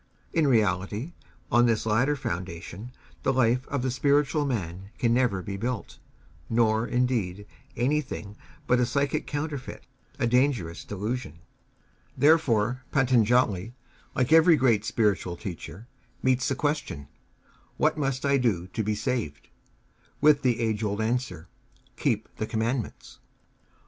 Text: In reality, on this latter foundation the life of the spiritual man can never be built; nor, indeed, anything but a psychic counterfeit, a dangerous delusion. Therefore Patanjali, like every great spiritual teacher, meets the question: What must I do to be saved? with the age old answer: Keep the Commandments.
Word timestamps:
In 0.33 0.47
reality, 0.47 1.13
on 1.51 1.67
this 1.67 1.85
latter 1.85 2.15
foundation 2.15 2.91
the 3.21 3.31
life 3.31 3.67
of 3.67 3.83
the 3.83 3.91
spiritual 3.91 4.47
man 4.47 4.89
can 4.97 5.13
never 5.13 5.43
be 5.43 5.57
built; 5.57 5.99
nor, 6.49 6.87
indeed, 6.87 7.45
anything 7.75 8.35
but 8.65 8.79
a 8.79 8.85
psychic 8.87 9.27
counterfeit, 9.27 9.85
a 10.17 10.25
dangerous 10.25 10.83
delusion. 10.83 11.37
Therefore 12.17 12.81
Patanjali, 12.89 13.75
like 14.15 14.33
every 14.33 14.55
great 14.55 14.83
spiritual 14.85 15.37
teacher, 15.37 15.87
meets 16.23 16.47
the 16.47 16.55
question: 16.55 17.07
What 17.77 17.95
must 17.95 18.25
I 18.25 18.37
do 18.37 18.65
to 18.73 18.81
be 18.83 18.95
saved? 18.95 19.49
with 20.19 20.41
the 20.41 20.61
age 20.61 20.83
old 20.83 20.99
answer: 20.99 21.47
Keep 21.95 22.37
the 22.37 22.47
Commandments. 22.47 23.19